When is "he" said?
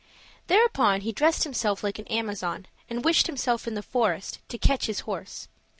1.01-1.11